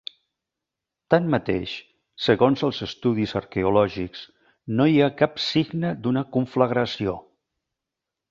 [1.13, 1.73] Tanmateix,
[2.27, 4.23] segons els estudis arqueològics,
[4.79, 7.17] no hi ha cap signe d'una conflagració.